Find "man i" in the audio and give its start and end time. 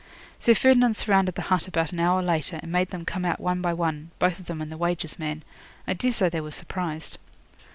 5.19-5.93